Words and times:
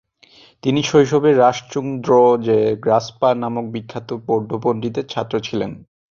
তিনি 0.63 0.81
শৈশবে 0.83 1.29
রাস-ছুং-র্দো-র্জে-গ্রাগ্স-পা 1.35 3.29
নামক 3.41 3.65
বিখ্যাত 3.73 4.09
বৌদ্ধ 4.27 4.51
পণ্ডিতের 4.63 5.05
ছাত্র 5.07 5.35
ছিলেন। 5.47 5.71